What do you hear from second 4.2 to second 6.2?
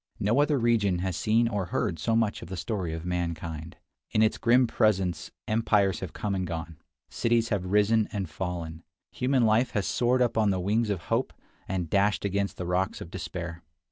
its grim presence empires have